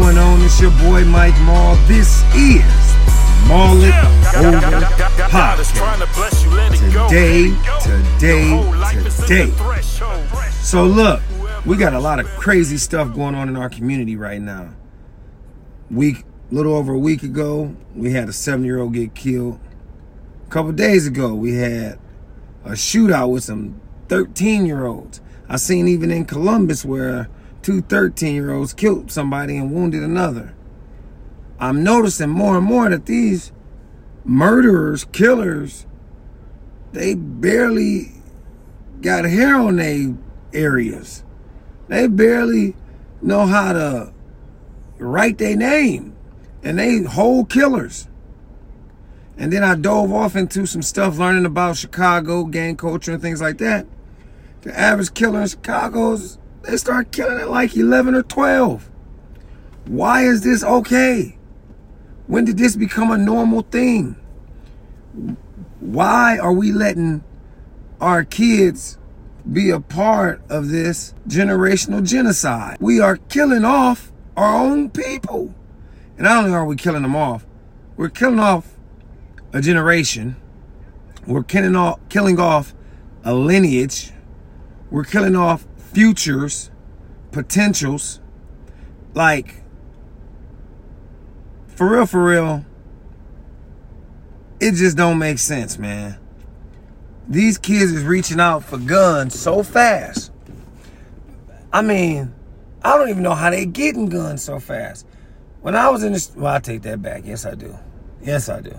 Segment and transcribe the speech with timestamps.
[0.00, 0.42] going on?
[0.42, 1.74] It's your boy Mike Mall.
[1.86, 2.62] This is
[3.48, 3.94] Mullet
[4.36, 4.84] Over
[5.30, 5.72] Podcast.
[7.08, 8.60] Today, today,
[9.26, 9.80] today.
[10.60, 11.22] So look,
[11.64, 14.74] we got a lot of crazy stuff going on in our community right now.
[15.90, 19.58] Week, little over a week ago, we had a seven-year-old get killed.
[20.46, 21.98] A couple days ago, we had
[22.66, 25.22] a shootout with some 13-year-olds.
[25.48, 27.30] I seen even in Columbus where
[27.66, 30.54] two 13-year-olds killed somebody and wounded another.
[31.58, 33.50] I'm noticing more and more that these
[34.24, 35.84] murderers, killers,
[36.92, 38.12] they barely
[39.00, 40.14] got hair on their
[40.52, 41.24] areas.
[41.88, 42.76] They barely
[43.20, 44.12] know how to
[44.98, 46.14] write their name.
[46.62, 48.06] And they whole killers.
[49.36, 53.40] And then I dove off into some stuff learning about Chicago, gang culture, and things
[53.40, 53.88] like that.
[54.60, 58.90] The average killer in Chicago's they start killing at like 11 or 12.
[59.86, 61.38] Why is this okay?
[62.26, 64.16] When did this become a normal thing?
[65.78, 67.22] Why are we letting
[68.00, 68.98] our kids
[69.50, 72.78] be a part of this generational genocide?
[72.80, 75.54] We are killing off our own people.
[76.16, 77.46] And not only are we killing them off,
[77.96, 78.72] we're killing off
[79.52, 80.36] a generation.
[81.26, 82.74] We're killing off, killing off
[83.22, 84.12] a lineage.
[84.90, 86.70] We're killing off futures,
[87.32, 88.20] potentials.
[89.14, 89.62] Like,
[91.68, 92.66] for real, for real,
[94.60, 96.18] it just don't make sense, man.
[97.26, 100.32] These kids is reaching out for guns so fast.
[101.72, 102.34] I mean,
[102.82, 105.06] I don't even know how they getting guns so fast.
[105.62, 107.22] When I was in the, well, I take that back.
[107.24, 107.74] Yes, I do.
[108.20, 108.76] Yes, I do.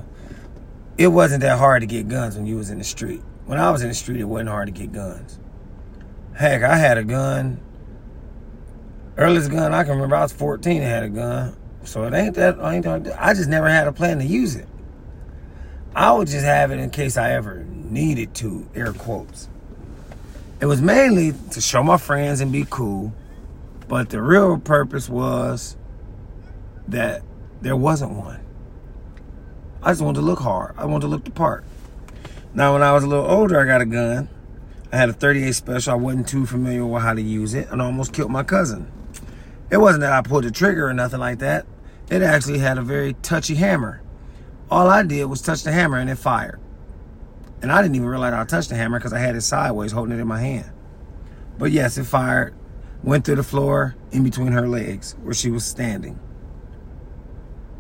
[0.99, 3.23] It wasn't that hard to get guns when you was in the street.
[3.47, 5.39] When I was in the street, it wasn't hard to get guns.
[6.37, 7.59] Heck, I had a gun.
[9.17, 11.57] Earliest gun I can remember, I was 14 and had a gun.
[11.83, 14.67] So it ain't that, I, ain't I just never had a plan to use it.
[15.95, 19.49] I would just have it in case I ever needed to, air quotes.
[20.61, 23.15] It was mainly to show my friends and be cool,
[23.87, 25.75] but the real purpose was
[26.87, 27.23] that
[27.61, 28.41] there wasn't one.
[29.81, 30.75] I just wanted to look hard.
[30.77, 31.63] I wanted to look the part.
[32.53, 34.29] Now, when I was a little older, I got a gun.
[34.91, 35.93] I had a 38 special.
[35.93, 38.91] I wasn't too familiar with how to use it and I almost killed my cousin.
[39.69, 41.65] It wasn't that I pulled the trigger or nothing like that.
[42.09, 44.01] It actually had a very touchy hammer.
[44.71, 46.59] All I did was touch the hammer and it fired.
[47.61, 50.17] And I didn't even realize I touched the hammer because I had it sideways holding
[50.17, 50.71] it in my hand.
[51.57, 52.55] But yes, it fired,
[53.03, 56.19] went through the floor in between her legs where she was standing.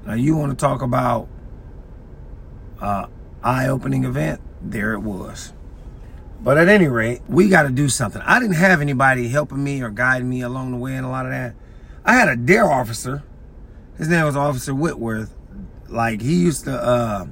[0.05, 1.29] Now you want to talk about
[2.81, 3.07] uh,
[3.43, 4.41] eye-opening event?
[4.61, 5.53] There it was.
[6.41, 8.21] But at any rate, we got to do something.
[8.21, 11.25] I didn't have anybody helping me or guiding me along the way and a lot
[11.25, 11.55] of that.
[12.05, 13.23] I had a DARE officer.
[13.97, 15.33] His name was Officer Whitworth.
[15.89, 17.25] Like he used to uh,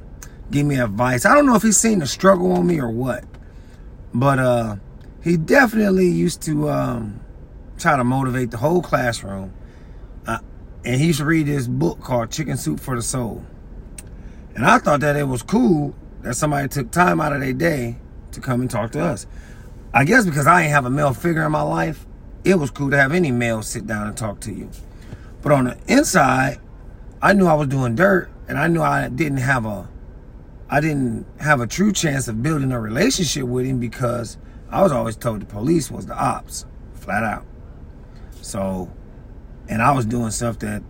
[0.50, 1.26] give me advice.
[1.26, 3.24] I don't know if he's seen the struggle on me or what,
[4.14, 4.78] but uh,
[5.24, 7.20] he definitely used to um,
[7.78, 9.54] try to motivate the whole classroom.
[10.26, 10.40] Uh,
[10.84, 13.46] and he used to read this book called Chicken Soup for the Soul.
[14.56, 17.98] And I thought that it was cool that somebody took time out of their day
[18.36, 19.26] to come and talk to us.
[19.94, 22.06] I guess because I ain't have a male figure in my life,
[22.44, 24.70] it was cool to have any male sit down and talk to you.
[25.42, 26.60] But on the inside,
[27.22, 29.90] I knew I was doing dirt and I knew I didn't have a
[30.70, 34.38] I didn't have a true chance of building a relationship with him because
[34.70, 36.66] I was always told the police was the ops,
[36.96, 37.46] flat out.
[38.42, 38.92] So,
[39.70, 40.82] and I was doing stuff that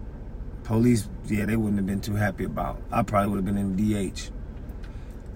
[0.64, 2.82] police, yeah, they wouldn't have been too happy about.
[2.90, 3.76] I probably would have been in
[4.12, 4.30] DH.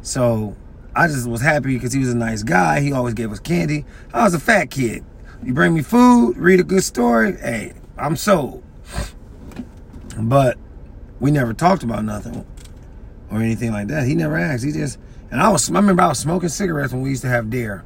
[0.01, 0.55] So
[0.95, 2.81] I just was happy because he was a nice guy.
[2.81, 3.85] He always gave us candy.
[4.13, 5.03] I was a fat kid.
[5.43, 8.63] You bring me food, read a good story, hey, I'm sold.
[10.17, 10.57] But
[11.19, 12.45] we never talked about nothing
[13.31, 14.05] or anything like that.
[14.05, 14.65] He never asked.
[14.65, 14.99] He just
[15.31, 17.85] and I was I remember I was smoking cigarettes when we used to have DARE.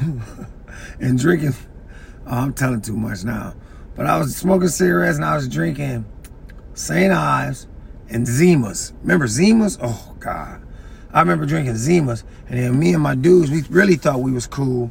[1.00, 1.54] and drinking
[2.26, 3.54] oh, I'm telling too much now.
[3.96, 6.04] But I was smoking cigarettes and I was drinking
[6.74, 7.12] St.
[7.12, 7.66] Ides
[8.08, 8.92] and Zimas.
[9.02, 9.78] Remember Zimas?
[9.82, 10.62] Oh God.
[11.12, 14.46] I remember drinking Zimas, and then me and my dudes, we really thought we was
[14.46, 14.90] cool.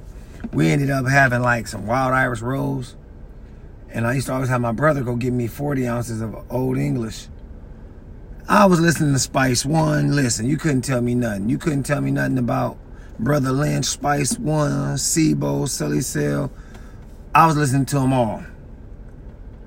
[0.51, 2.95] We ended up having like some wild Irish rose.
[3.91, 6.77] And I used to always have my brother go give me 40 ounces of Old
[6.77, 7.27] English.
[8.47, 10.15] I was listening to Spice One.
[10.15, 11.49] Listen, you couldn't tell me nothing.
[11.49, 12.77] You couldn't tell me nothing about
[13.17, 16.51] Brother Lynch, Spice One, C-Bo, Celly Cel.
[17.33, 18.43] I was listening to them all.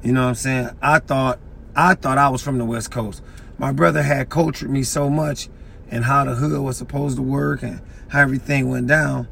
[0.02, 0.70] You know what I'm saying?
[0.82, 1.38] I thought
[1.75, 3.22] I thought I was from the West Coast.
[3.56, 5.49] My brother had cultured me so much
[5.92, 9.28] and how the hood was supposed to work and how everything went down.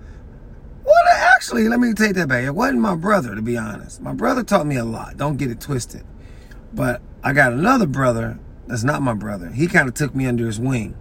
[0.84, 0.94] Well,
[1.34, 2.44] actually, let me take that back.
[2.44, 4.02] It wasn't my brother, to be honest.
[4.02, 5.16] My brother taught me a lot.
[5.16, 6.04] Don't get it twisted.
[6.72, 9.48] But I got another brother that's not my brother.
[9.48, 10.96] He kind of took me under his wing.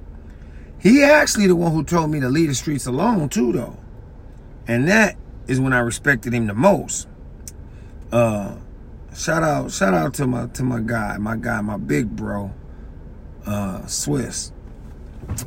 [0.79, 3.77] He actually the one who told me to leave the streets alone too, though.
[4.65, 5.17] And that
[5.47, 7.07] is when I respected him the most.
[8.13, 8.56] Uh,
[9.13, 12.53] shout out, shout out to my to my guy, my guy, my big bro,
[13.45, 14.53] uh, Swiss.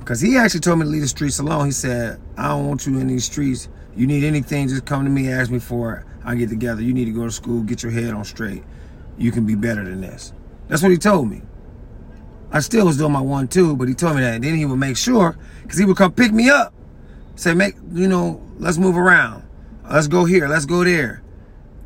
[0.05, 1.67] Cause he actually told me to leave the streets alone.
[1.67, 3.69] He said, I don't want you in these streets.
[3.97, 6.07] You need anything, just come to me, ask me for it.
[6.25, 6.83] I get together.
[6.83, 8.63] You need to go to school, get your head on straight.
[9.19, 10.33] You can be better than this.
[10.69, 11.43] That's what he told me.
[12.51, 14.35] I still was doing my one two, but he told me that.
[14.35, 16.75] And then he would make sure, because he would come pick me up.
[17.35, 19.43] Say, make, you know, let's move around.
[19.91, 20.49] Let's go here.
[20.49, 21.23] Let's go there.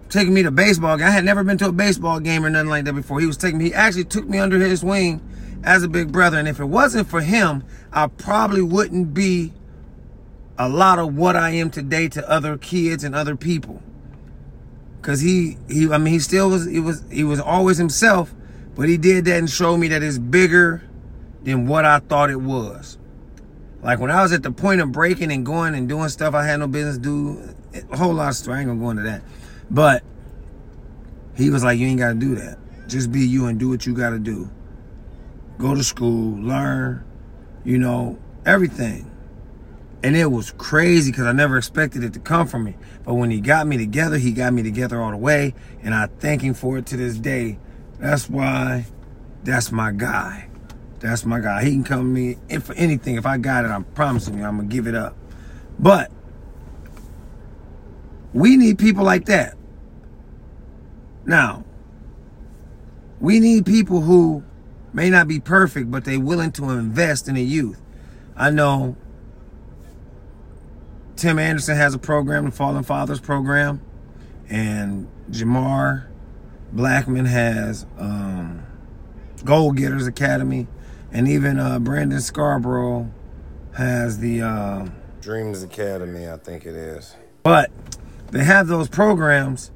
[0.08, 1.02] Taking me to baseball.
[1.02, 3.20] I had never been to a baseball game or nothing like that before.
[3.20, 5.20] He was taking me, he actually took me under his wing
[5.66, 6.38] as a big brother.
[6.38, 9.52] And if it wasn't for him, I probably wouldn't be
[10.56, 13.82] a lot of what I am today to other kids and other people.
[15.02, 18.34] Cause he, he, I mean, he still was, he was, he was always himself,
[18.74, 20.82] but he did that and showed me that it's bigger
[21.42, 22.98] than what I thought it was.
[23.82, 26.44] Like when I was at the point of breaking and going and doing stuff I
[26.44, 27.54] had no business do,
[27.90, 28.54] a whole lot of stuff.
[28.54, 29.22] I ain't gonna go into that.
[29.70, 30.02] But
[31.36, 32.58] he was like, you ain't gotta do that.
[32.88, 34.50] Just be you and do what you gotta do.
[35.58, 37.04] Go to school, learn,
[37.64, 39.10] you know, everything.
[40.02, 42.76] And it was crazy because I never expected it to come from me.
[43.04, 45.54] But when he got me together, he got me together all the way.
[45.82, 47.58] And I thank him for it to this day.
[47.98, 48.86] That's why
[49.42, 50.48] that's my guy.
[50.98, 51.64] That's my guy.
[51.64, 53.16] He can come to me for anything.
[53.16, 55.16] If I got it, I'm promising you, I'm gonna give it up.
[55.78, 56.10] But
[58.32, 59.56] we need people like that.
[61.24, 61.64] Now,
[63.20, 64.44] we need people who
[64.96, 67.80] may not be perfect, but they're willing to invest in the youth.
[68.34, 68.96] I know
[71.16, 73.82] Tim Anderson has a program, the Fallen Fathers program,
[74.48, 76.06] and Jamar
[76.72, 78.62] Blackman has um,
[79.44, 80.66] Goal Getters Academy,
[81.12, 83.12] and even uh, Brandon Scarborough
[83.74, 84.88] has the uh,
[85.20, 87.14] Dreams Academy, I think it is.
[87.42, 87.70] But
[88.30, 89.70] they have those programs,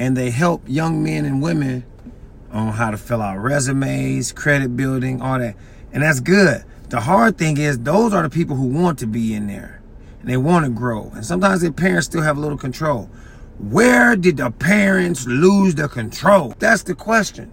[0.00, 1.84] and they help young men and women
[2.52, 5.56] on how to fill out resumes, credit building, all that,
[5.92, 6.64] and that's good.
[6.88, 9.82] The hard thing is those are the people who want to be in there
[10.20, 11.10] and they want to grow.
[11.14, 13.10] And sometimes their parents still have a little control.
[13.58, 16.54] Where did the parents lose the control?
[16.58, 17.52] That's the question.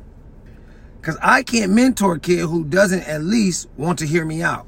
[1.01, 4.65] Because I can't mentor a kid who doesn't at least want to hear me out.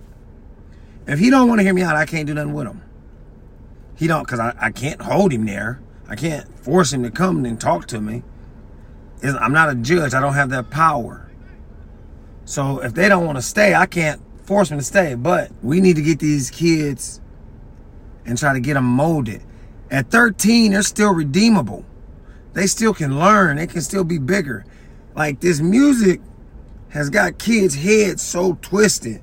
[1.07, 2.81] If he don't want to hear me out, I can't do nothing with him.
[3.95, 5.79] He don't, because I, I can't hold him there.
[6.07, 8.23] I can't force him to come and talk to me.
[9.23, 10.13] I'm not a judge.
[10.13, 11.29] I don't have that power.
[12.45, 15.15] So if they don't want to stay, I can't force them to stay.
[15.15, 17.19] But we need to get these kids
[18.25, 19.43] and try to get them molded.
[19.89, 21.85] At 13, they're still redeemable.
[22.53, 23.57] They still can learn.
[23.57, 24.65] They can still be bigger.
[25.15, 26.21] Like this music
[26.89, 29.21] has got kids' heads so twisted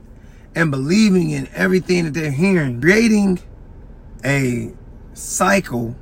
[0.55, 3.41] and believing in everything that they're hearing, creating
[4.25, 4.73] a
[5.14, 5.94] cycle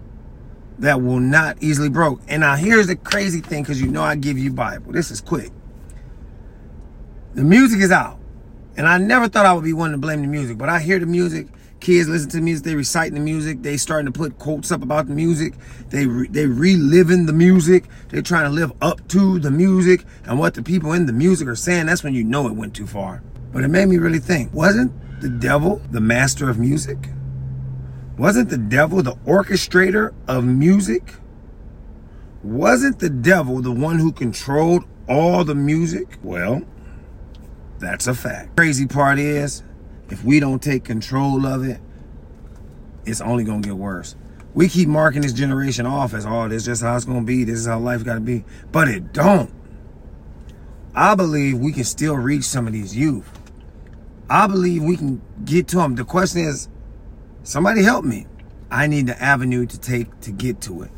[0.82, 2.20] that will not easily broke.
[2.28, 4.92] And now here's the crazy thing, because you know I give you Bible.
[4.92, 5.50] This is quick.
[7.34, 8.18] The music is out.
[8.76, 10.98] And I never thought I would be one to blame the music, but I hear
[10.98, 11.48] the music
[11.82, 15.08] Kids listen to music, they reciting the music, they starting to put quotes up about
[15.08, 15.54] the music,
[15.90, 20.38] they re, they reliving the music, they trying to live up to the music and
[20.38, 21.86] what the people in the music are saying.
[21.86, 23.20] That's when you know it went too far.
[23.52, 26.98] But it made me really think, wasn't the devil the master of music?
[28.22, 31.14] Wasn't the devil the orchestrator of music?
[32.44, 36.20] Wasn't the devil the one who controlled all the music?
[36.22, 36.62] Well,
[37.80, 38.54] that's a fact.
[38.54, 39.64] Crazy part is,
[40.08, 41.80] if we don't take control of it,
[43.04, 44.14] it's only gonna get worse.
[44.54, 47.42] We keep marking this generation off as, oh, this is just how it's gonna be.
[47.42, 48.44] This is how life gotta be.
[48.70, 49.52] But it don't.
[50.94, 53.28] I believe we can still reach some of these youth.
[54.30, 55.96] I believe we can get to them.
[55.96, 56.68] The question is,
[57.42, 58.26] somebody help me.
[58.70, 60.90] I need the avenue to take to get to it.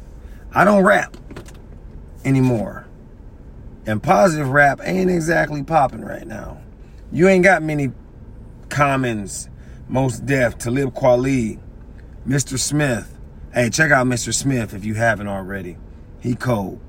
[0.53, 1.17] I don't rap
[2.25, 2.87] anymore.
[3.87, 6.61] And positive rap ain't exactly popping right now.
[7.13, 7.93] You ain't got many
[8.69, 9.49] Commons,
[9.89, 11.59] Mos Def, Talib Kweli,
[12.27, 12.59] Mr.
[12.59, 13.19] Smith.
[13.53, 14.33] Hey, check out Mr.
[14.33, 15.77] Smith if you haven't already.
[16.21, 16.81] He cold.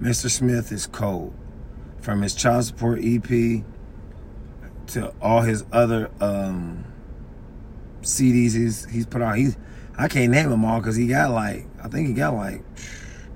[0.00, 0.28] Mr.
[0.28, 1.32] Smith is cold.
[2.00, 3.62] From his child support EP
[4.88, 6.84] to all his other um,
[8.02, 9.36] CDs he's, he's put out.
[9.36, 9.56] He's,
[9.96, 12.62] I can't name them all because he got like, I think he got like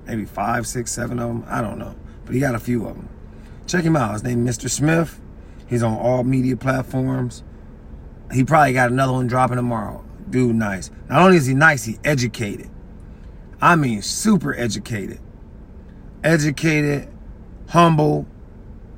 [0.05, 1.45] maybe five, six, seven of them.
[1.47, 1.95] I don't know.
[2.25, 3.09] But he got a few of them.
[3.67, 4.13] Check him out.
[4.13, 4.69] His name is Mr.
[4.69, 5.19] Smith.
[5.67, 7.43] He's on all media platforms.
[8.31, 10.03] He probably got another one dropping tomorrow.
[10.29, 10.91] Dude, nice.
[11.09, 12.69] Not only is he nice, he educated.
[13.61, 15.19] I mean, super educated.
[16.23, 17.09] Educated
[17.69, 18.25] humble,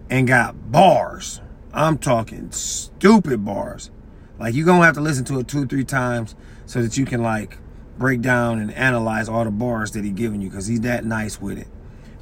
[0.10, 1.42] and got bars.
[1.74, 3.92] I'm talking stupid bars.
[4.40, 7.06] Like you're gonna have to listen to it two or three times so that you
[7.06, 7.58] can like
[7.98, 11.42] break down and analyze all the bars that he giving you because he's that nice
[11.42, 11.68] with it.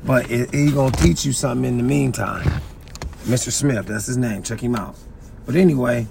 [0.04, 2.62] But he's he gonna teach you something in the meantime.
[3.26, 3.52] Mr.
[3.52, 4.42] Smith, that's his name.
[4.42, 4.96] Check him out.
[5.46, 6.08] But anyway,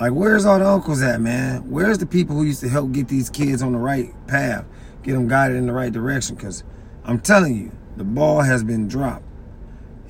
[0.00, 1.70] like where's all the uncles at, man?
[1.70, 4.64] Where's the people who used to help get these kids on the right path,
[5.04, 6.34] get them guided in the right direction?
[6.34, 6.64] Because
[7.04, 9.24] I'm telling you, the ball has been dropped,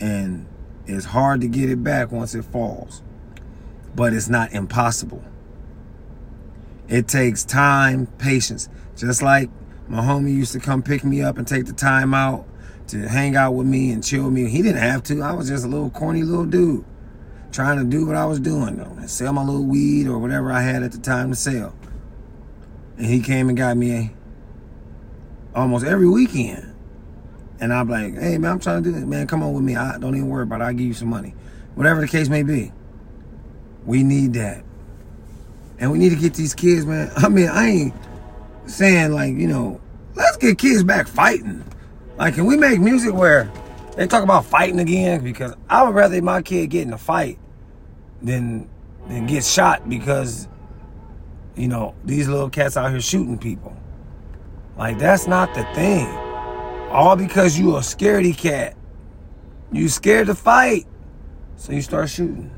[0.01, 0.47] and
[0.87, 3.03] it's hard to get it back once it falls.
[3.95, 5.23] But it's not impossible.
[6.89, 8.69] It takes time, patience.
[8.97, 9.51] Just like
[9.89, 12.47] my homie used to come pick me up and take the time out
[12.89, 14.49] to hang out with me and chill with me.
[14.49, 15.23] He didn't have to.
[15.23, 16.85] I was just a little corny little dude
[17.53, 20.51] trying to do what I was doing though, and sell my little weed or whatever
[20.51, 21.75] I had at the time to sell.
[22.97, 24.13] And he came and got me
[25.55, 26.75] almost every weekend.
[27.61, 29.07] And I'm like, hey man, I'm trying to do it.
[29.07, 29.77] Man, come on with me.
[29.77, 30.65] I don't even worry about it.
[30.65, 31.35] I'll give you some money.
[31.77, 32.73] Whatever the case may be.
[33.87, 34.65] We need that.
[35.79, 37.11] And we need to get these kids, man.
[37.17, 37.95] I mean, I ain't
[38.67, 39.81] saying like, you know,
[40.15, 41.65] let's get kids back fighting.
[42.17, 43.51] Like, can we make music where
[43.97, 45.23] they talk about fighting again?
[45.23, 47.39] Because I would rather my kid get in a fight
[48.23, 48.69] than
[49.09, 50.49] than get shot because,
[51.57, 53.77] you know, these little cats out here shooting people.
[54.77, 56.07] Like, that's not the thing.
[56.91, 58.77] All because you a scaredy cat.
[59.73, 60.87] You scared to fight.
[61.57, 62.51] So you start shooting.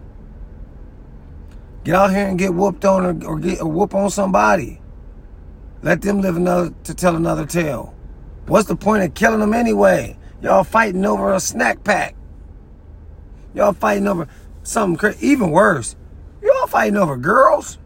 [1.87, 4.81] Get out here and get whooped on or, or get a whoop on somebody.
[5.83, 7.95] Let them live another to tell another tale.
[8.47, 10.19] What's the point of killing them anyway?
[10.43, 12.17] Y'all fighting over a snack pack.
[13.55, 14.27] Y'all fighting over
[14.65, 15.29] something crazy.
[15.29, 15.95] Even worse,
[16.43, 17.79] y'all fighting over girls.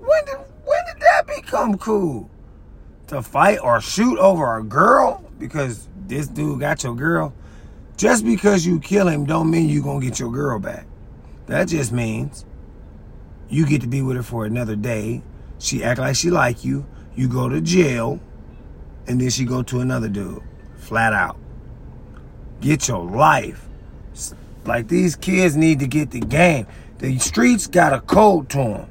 [0.00, 2.28] When did when did that become cool?
[3.06, 7.32] To fight or shoot over a girl because this dude got your girl.
[7.96, 10.86] Just because you kill him don't mean you gonna get your girl back.
[11.46, 12.44] That just means
[13.48, 15.22] you get to be with her for another day.
[15.58, 16.86] She act like she like you.
[17.14, 18.20] You go to jail.
[19.06, 20.42] And then she go to another dude.
[20.76, 21.38] Flat out.
[22.60, 23.68] Get your life.
[24.64, 26.66] Like these kids need to get the game.
[26.98, 28.90] The streets got a code to them.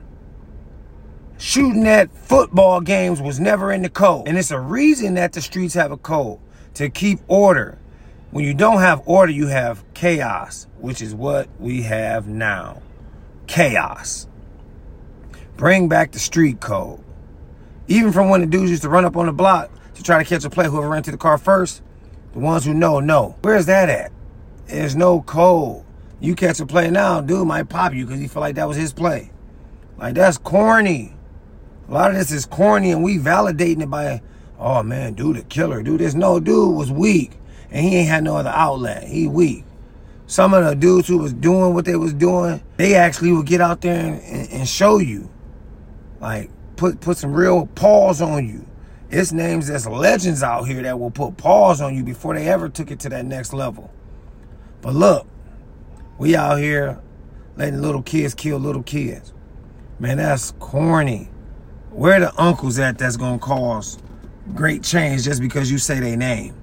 [1.38, 4.28] Shooting at football games was never in the code.
[4.28, 6.40] And it's a reason that the streets have a code.
[6.76, 7.78] To keep order.
[8.32, 10.68] When you don't have order, you have chaos.
[10.80, 12.82] Which is what we have now.
[13.48, 14.28] Chaos.
[15.58, 17.00] Bring back the street code.
[17.88, 20.28] Even from when the dudes used to run up on the block to try to
[20.28, 21.82] catch a play, whoever ran to the car first,
[22.34, 23.36] the ones who know, know.
[23.42, 24.12] Where's that at?
[24.68, 25.84] There's no code.
[26.20, 28.78] You catch a play now, dude might pop you because he feel like that was
[28.78, 29.32] his play.
[29.98, 31.14] Like, that's corny.
[31.88, 34.22] A lot of this is corny and we validating it by,
[34.60, 35.84] oh man, dude, a killer.
[35.84, 37.38] Dude, this no dude was weak
[37.72, 39.08] and he ain't had no other outlet.
[39.08, 39.64] He weak
[40.28, 43.62] some of the dudes who was doing what they was doing, they actually would get
[43.62, 45.30] out there and, and, and, show you.
[46.25, 48.65] Like put put some real paws on you.
[49.12, 52.67] It's names that's legends out here that will put paws on you before they ever
[52.67, 53.94] took it to that next level.
[54.82, 55.27] But look,
[56.17, 57.00] we out here
[57.58, 59.34] letting little kids kill little kids.
[60.00, 61.29] Man, that's corny.
[61.91, 64.00] Where the uncles at that's gonna cause
[64.55, 66.55] great change just because you say their name?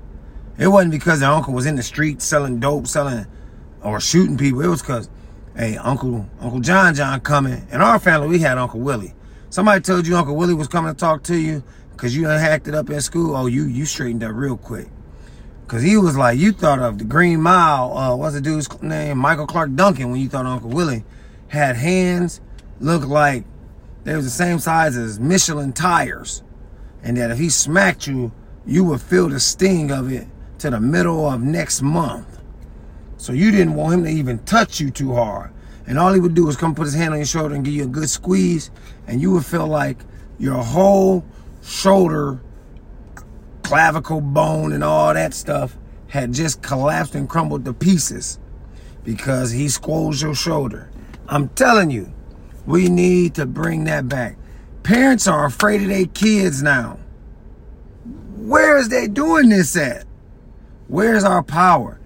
[0.59, 3.26] It wasn't because the uncle was in the street selling dope, selling
[3.81, 4.61] or shooting people.
[4.62, 5.09] It was because,
[5.57, 7.64] hey, Uncle Uncle John John coming.
[7.71, 9.14] In our family, we had Uncle Willie.
[9.52, 12.68] Somebody told you Uncle Willie was coming to talk to you because you done hacked
[12.68, 13.37] it up in school.
[13.37, 14.88] Oh, you you straightened up real quick.
[15.61, 19.18] Because he was like, you thought of the Green Mile, uh, what's the dude's name?
[19.18, 21.04] Michael Clarke Duncan, when you thought Uncle Willie
[21.49, 22.40] had hands,
[22.80, 23.44] looked like
[24.04, 26.42] they was the same size as Michelin tires.
[27.02, 28.32] And that if he smacked you,
[28.64, 30.28] you would feel the sting of it
[30.61, 32.40] to the middle of next month.
[33.18, 35.52] So you didn't want him to even touch you too hard.
[35.87, 37.75] And all he would do was come put his hand on your shoulder and give
[37.75, 38.71] you a good squeeze.
[39.06, 39.99] And you would feel like
[40.38, 41.25] your whole
[41.62, 42.40] shoulder,
[43.62, 45.76] clavicle bone, and all that stuff
[46.09, 48.38] had just collapsed and crumbled to pieces
[49.04, 50.90] because he squoze your shoulder.
[51.28, 52.12] I'm telling you,
[52.66, 54.37] we need to bring that back.
[54.82, 56.99] Parents are afraid of their kids now.
[58.37, 60.04] Where is they doing this at?
[60.88, 61.99] Where's our power?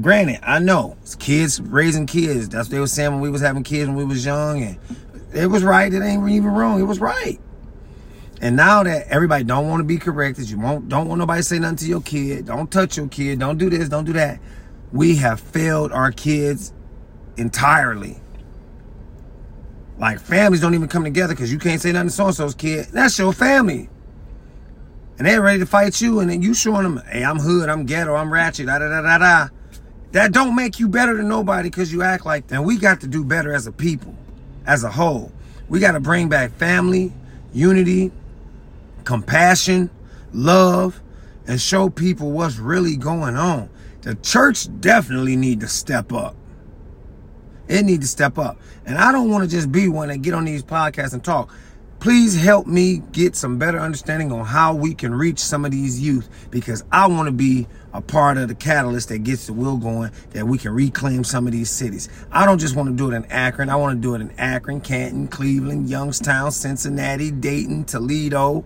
[0.00, 2.48] granted, I know kids raising kids.
[2.48, 4.78] That's what they were saying when we was having kids when we was young, and
[5.32, 5.92] it was right.
[5.92, 6.80] It ain't even wrong.
[6.80, 7.38] It was right.
[8.42, 11.58] And now that everybody don't want to be corrected, you won't don't want nobody say
[11.58, 12.46] nothing to your kid.
[12.46, 13.38] Don't touch your kid.
[13.38, 13.88] Don't do this.
[13.88, 14.40] Don't do that.
[14.92, 16.72] We have failed our kids
[17.36, 18.20] entirely.
[19.98, 22.54] Like families don't even come together because you can't say nothing to so and so's
[22.54, 22.86] kid.
[22.86, 23.90] That's your family.
[25.18, 27.84] And they're ready to fight you, and then you showing them, hey, I'm hood, I'm
[27.84, 29.48] ghetto, I'm ratchet, da da da da da
[30.12, 32.56] That don't make you better than nobody because you act like that.
[32.56, 34.14] And We got to do better as a people,
[34.70, 35.32] as a whole.
[35.68, 37.12] We got to bring back family,
[37.52, 38.12] unity,
[39.02, 39.90] compassion,
[40.32, 41.02] love,
[41.48, 43.68] and show people what's really going on.
[44.02, 46.36] The church definitely need to step up.
[47.66, 48.60] It need to step up.
[48.86, 51.52] And I don't want to just be one that get on these podcasts and talk.
[52.00, 56.00] Please help me get some better understanding on how we can reach some of these
[56.00, 59.76] youth because I want to be a part of the catalyst that gets the wheel
[59.76, 62.08] going that we can reclaim some of these cities.
[62.32, 63.68] I don't just want to do it in Akron.
[63.68, 68.64] I want to do it in Akron, Canton, Cleveland, Youngstown, Cincinnati, Dayton, Toledo,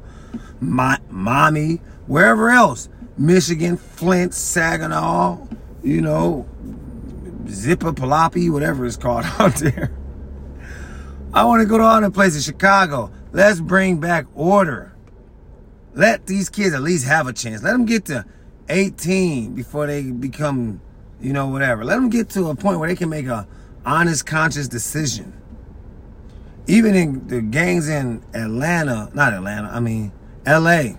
[0.60, 2.88] my, Mommy, wherever else.
[3.18, 5.44] Michigan, Flint, Saginaw,
[5.82, 6.48] you know,
[7.48, 9.90] Zipper, Palapi, whatever it's called out there.
[11.32, 13.10] I want to go to all the places, Chicago.
[13.34, 14.94] Let's bring back order.
[15.92, 17.64] Let these kids at least have a chance.
[17.64, 18.24] Let them get to
[18.68, 20.80] 18 before they become,
[21.20, 21.84] you know, whatever.
[21.84, 23.48] Let them get to a point where they can make a
[23.84, 25.32] honest, conscious decision.
[26.68, 30.12] Even in the gangs in Atlanta, not Atlanta, I mean
[30.46, 30.92] LA.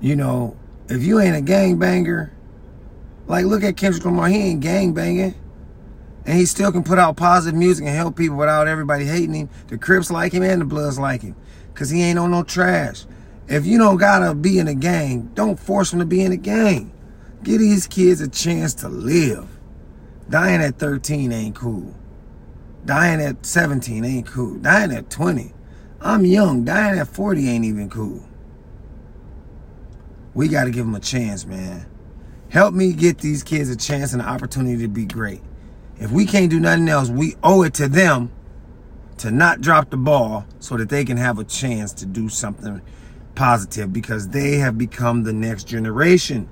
[0.00, 0.56] You know,
[0.88, 2.30] if you ain't a gangbanger,
[3.26, 5.34] like look at Kendrick Lamar, he ain't gangbanging.
[6.26, 9.50] And he still can put out positive music and help people without everybody hating him.
[9.68, 11.36] The Crips like him and the Bloods like him.
[11.74, 13.04] Cause he ain't on no trash.
[13.48, 16.36] If you don't gotta be in a gang, don't force them to be in a
[16.36, 16.92] gang.
[17.42, 19.48] Give these kids a chance to live.
[20.30, 21.94] Dying at 13 ain't cool.
[22.86, 24.56] Dying at 17 ain't cool.
[24.58, 25.52] Dying at 20.
[26.00, 26.64] I'm young.
[26.64, 28.24] Dying at 40 ain't even cool.
[30.34, 31.86] We got to give them a chance, man.
[32.48, 35.40] Help me get these kids a chance and an opportunity to be great.
[35.98, 38.30] If we can't do nothing else, we owe it to them
[39.18, 42.82] to not drop the ball so that they can have a chance to do something
[43.34, 46.48] positive because they have become the next generation.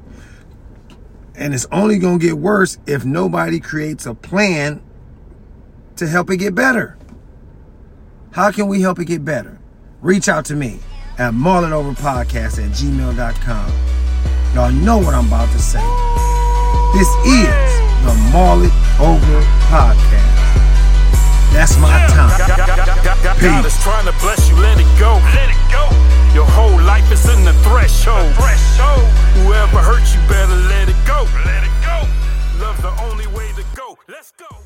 [1.35, 4.83] And it's only going to get worse if nobody creates a plan
[5.96, 6.96] to help it get better.
[8.33, 9.59] How can we help it get better?
[10.00, 10.81] Reach out to me
[11.18, 13.72] at mullitoverpodcast at gmail.com.
[14.55, 15.81] Y'all know what I'm about to say.
[16.94, 20.42] This is the Maul It Over podcast.
[21.52, 22.30] That's my time.
[23.38, 23.42] Peace.
[23.42, 24.56] God is trying to bless you.
[24.56, 25.20] Let it go.
[25.34, 25.84] Let it go.
[26.34, 28.30] Your whole life is in the threshold.
[28.30, 29.06] The threshold.
[29.44, 31.26] Whoever hurt you better let it go.
[31.44, 31.98] Let it go.
[32.58, 33.96] Love's the only way to go.
[34.08, 34.62] Let's go.